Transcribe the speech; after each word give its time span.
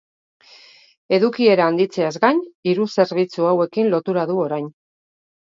Edukiera 1.17 1.67
handitzeaz 1.71 2.09
gain, 2.25 2.41
hiru 2.71 2.87
zerbitzu 2.97 3.47
hauekin 3.51 3.93
lotura 3.95 4.29
du 4.33 4.39
orain. 4.49 4.73